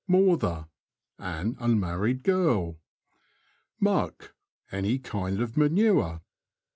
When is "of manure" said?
5.39-6.21